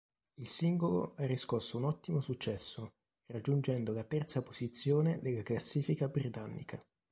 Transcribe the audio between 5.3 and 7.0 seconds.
classifica britannica.